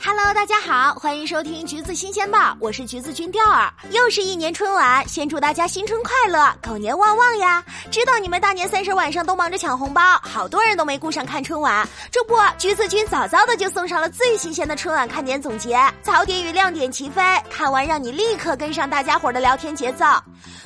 [0.00, 3.68] Hello，大家好，欢迎收听橘子新鲜报，我是橘子君钓儿。
[3.90, 7.62] 又是一年春晚，先祝大家新春快乐，狗年旺旺呀！
[7.90, 11.86] 知道你们大年三十晚上都忙着抢红包，好多人都没顾上看春晚。
[12.12, 17.20] 这不，橘子君早早的就送上了最新鲜的春晚看点总结，槽点与亮点齐飞，
[17.50, 20.04] 看完让你立刻跟上大家伙的聊天节奏。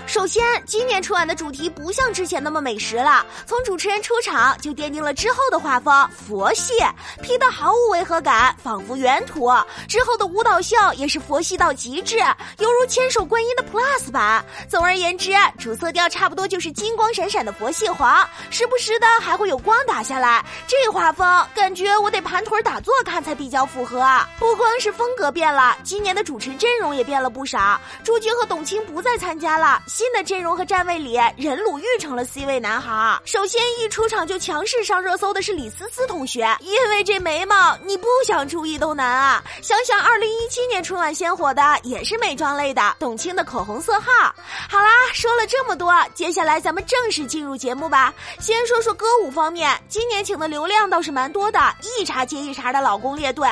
[0.07, 6.75] 首先，今年春晚的主题不像之前那么美食了，从主持人出场就奠定了之后的画风，佛系
[7.23, 9.51] ，P 的毫无违和感，仿佛原图。
[9.89, 12.19] 之后的舞蹈秀也是佛系到极致，
[12.59, 14.45] 犹如千手观音的 Plus 版。
[14.69, 20.45] 总而言之，主色调差不多就是金光闪闪的佛系黄，时不时的还会有光打下来。
[20.67, 24.03] 这画风感觉我得盘腿打坐看才比较符合。
[24.39, 27.81] 不光是风格变了，今年的主持阵容也变了不少。
[28.05, 29.83] 朱军和董卿不再参加了。
[29.87, 33.21] 新的阵容和站位里，任鲁豫成了 C 位男孩。
[33.25, 39.43] 首先一出场就强势上热搜的是李思思同学，因为这眉毛，你不想注意都难啊！
[39.63, 44.35] 想想二零一七年春晚先火的也是美妆类的，董卿的口红色号。
[44.69, 48.13] 好啦，说了这么多，接下来咱们正式进入节目吧。
[48.41, 51.61] 先说说歌舞方面，今年请的流量倒是蛮多的，
[51.99, 53.49] 一茬接一茬的老公列队。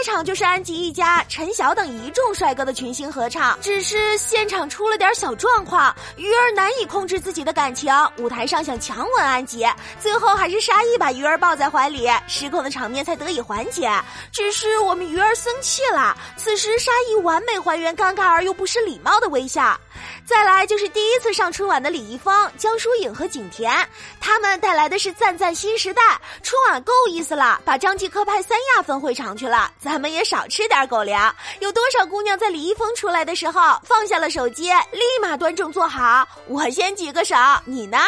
[0.00, 5.94] 开场就是安吉一家、陈晓等一众帅哥的群星合唱，只是现场出了点小状况。
[6.16, 9.66] 鱼儿难以控制自己的感情，舞台上想强吻安吉，
[10.00, 13.92] 最后还是沙溢把鱼儿抱在怀里，失控的场面才得以缓解。
[14.32, 19.78] 只是我们鱼儿生气了，此时沙溢完美还原尴尬而又不失礼貌的微笑。
[20.24, 23.70] 再来就是第一次上春晚的李易峰、江疏影和景甜，
[24.18, 26.00] 他们带来的是赞赞新时代。
[26.42, 31.34] 春晚够意思了，把张继科派三亚分会场去了，咱们也少吃点狗粮。
[31.58, 36.24] 有多少姑娘在李易峰出来的时候放下了手机，立马端正坐好？
[36.46, 37.98] 我先举个手，你呢？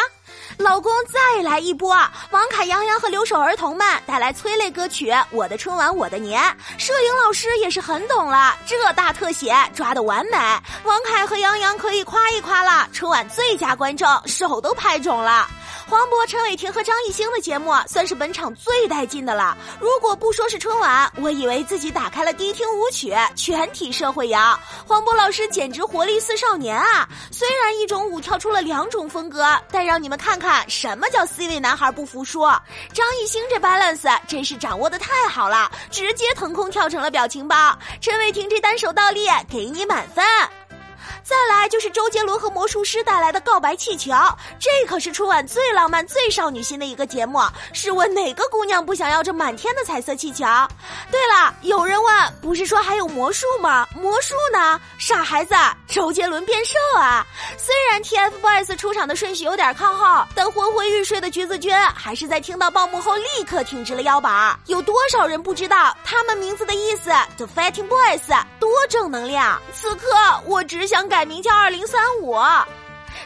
[0.57, 1.93] 老公再来一波！
[2.31, 6.41] 王凯、杨洋和留守儿童们带来催泪歌曲《我的春晚我的年》，
[6.77, 10.37] 摄影老师也是很懂了，这大特写抓的完美。
[10.85, 15.49] 王凯和杨洋可以夸一夸了，春晚最佳观众，手都拍肿了。
[15.89, 19.57] 黄渤、陈伟霆和张艺兴的节目算是本场最带劲的了。
[19.79, 24.59] 如果不说是春晚，我以为自己打开了迪厅舞曲，全体社会摇。
[24.87, 27.07] 黄渤老师简直活力似少年啊！
[27.31, 32.41] 虽然一种舞跳出了两种风格，但让你们看看什么叫 C 位男孩不服输。
[32.93, 37.77] 张艺兴这 balance 真是掌握的太好了，直接腾空跳成了表情包。
[38.01, 40.23] 陈伟霆这单手倒立，给你满分。
[41.23, 44.11] 再来就是周杰伦和魔术师带来的《告白气球》，
[44.59, 47.39] 这可是春晚最浪漫、最少女心的一个节目。
[47.71, 50.43] 试问哪个姑娘不想要这满天的彩色气球？
[51.09, 53.87] 对了，有人问，不是说还有魔术吗？
[53.95, 54.79] 魔术呢？
[54.99, 55.55] 傻孩子，
[55.87, 57.25] 周杰伦变瘦啊！
[57.57, 64.59] 虽然 TFBOYS 出场的顺序有点靠后，但昏昏欲睡的橘子君还是在听到报幕后立刻挺直了腰板。
[64.65, 69.61] 有多少人不知道他们名字的意思？The Fighting Boys，多正能量！
[69.73, 70.07] 此刻
[70.45, 71.07] 我只想。
[71.13, 72.33] 改名叫二零三五。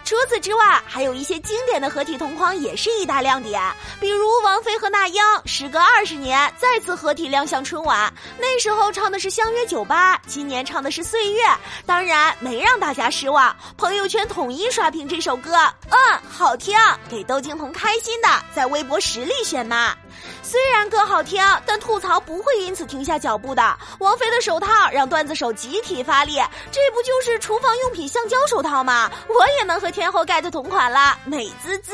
[0.07, 3.61] 除此之外，还有一些经典的合体同框也是一大亮点，
[3.99, 8.09] 比如王菲和那英时隔二十年再次合体亮相春晚，
[8.39, 11.43] 那时候唱的是《相约九八》，今年唱的是《岁月》，
[11.85, 15.57] 当然没让大家失望，朋友圈统一刷屏这首歌，
[15.89, 16.77] 嗯，好听，
[17.09, 19.93] 给窦靖童开心的，在微博实力选骂。
[20.41, 23.77] 虽然歌好听，但吐槽不会因此停下脚步的。
[23.99, 26.35] 王菲的手套让段子手集体发力，
[26.71, 29.11] 这不就是厨房用品橡胶手套吗？
[29.27, 31.93] 我也能和天后盖的同款了，美滋滋。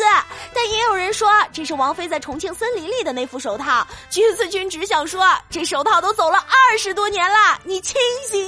[0.53, 3.87] 但也有人说这是王菲在重庆森林里的那副手套。
[4.09, 7.95] 橘子君只想说，这手套都走了二十多年了，你清
[8.29, 8.42] 醒。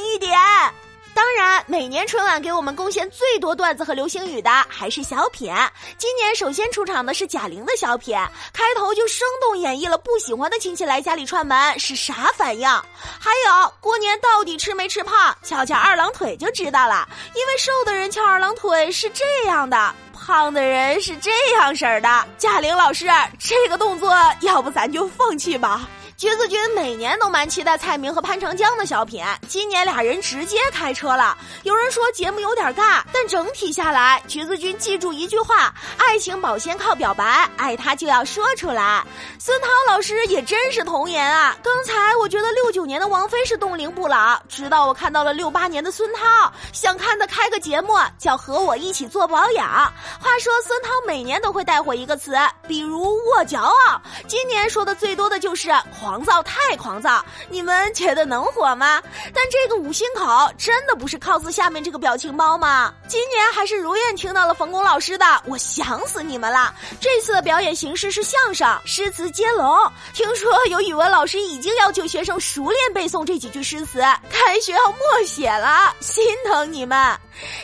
[1.68, 5.52] 每年春晚给我们贡献最多段子和流行语的还是小品。
[5.98, 8.16] 今年首先出场的是贾玲的小品，
[8.54, 12.68] 开头就生动演绎了不喜欢的亲戚来家里串门是啥反应。
[12.68, 17.08] 还有过年到底吃没吃胖，翘翘二郎腿就知道了。
[17.34, 22.28] 因为瘦的人翘二郎腿是这样的，胖的人是这样式儿的。
[22.38, 23.08] 贾玲老师，
[23.40, 25.90] 这个动作要不咱就放弃吧。
[26.26, 31.38] 橘子君每年都蛮期待蔡明和潘长江的小品，今年俩人直接开车了。
[31.62, 39.06] 有人说节目有点尬，但整体下来，橘子君记住一句话：爱情保鲜靠表白，爱他就要说出来。
[39.38, 41.56] 孙涛老师也真是童颜啊！
[41.62, 49.68] 刚才我觉得六九年的王菲是冻龄不老，直到我看到了六八年的孙涛，想看他开个节目叫和我一起做保养。
[49.68, 52.36] 话说孙涛每年都会带火一个词，
[52.68, 55.72] 比如握骄傲，今年说的最多的就是。
[55.92, 57.26] 黄狂躁，太狂躁！
[57.50, 59.02] 你们觉得能火吗？
[59.34, 62.94] 但这个五星口真的不是 cos 下面这个表情包吗？
[63.06, 66.74] 今年还是如愿听到了冯巩老师的，我想死你们了！
[67.02, 69.78] 这次的表演形式是相声，诗词接龙。
[70.14, 76.98] 听说有语文老师已经要求学生熟练背诵这几句诗词，开学要默写了，心疼你们！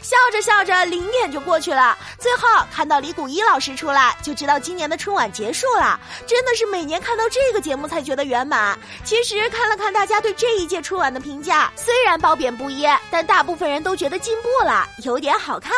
[0.01, 1.97] 笑着笑着，零点就过去了。
[2.19, 5.97] 最后看到李谷一老师出来，就知道今年的春晚结束了。
[6.27, 8.78] 真的是每年看到这个节目才觉得圆满。
[9.04, 15.74] 其实看了看大家对这一届春晚的评价，虽然褒贬不一，但大部分人都觉得进步了，有点好看。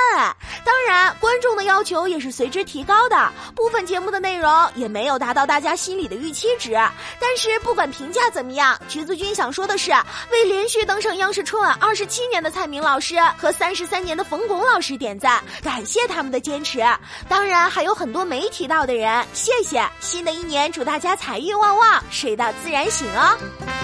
[0.63, 6.73] 当然，观众的要求也是随之提高的，部分节目的内容也没有达到大家心里的预期值。
[7.19, 9.91] 但是不管评价怎么样，橘子君想说的是，
[10.31, 13.83] 为连续登上央视春晚二十七年的蔡明老师和三十。
[13.93, 16.81] 三年的冯巩老师点赞，感谢他们的坚持。
[17.29, 19.85] 当然还有很多没提到的人，谢谢。
[19.99, 23.82] 新的一年，祝大家财运旺旺，水要自然醒哦。